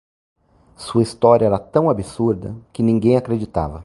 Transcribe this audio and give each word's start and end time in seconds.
Sua 0.75 1.03
história 1.03 1.45
era 1.45 1.59
tão 1.59 1.87
absurda 1.87 2.55
que 2.73 2.81
ninguém 2.81 3.17
acreditava. 3.17 3.79